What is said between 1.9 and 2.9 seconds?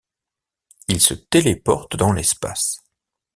dans l'espace.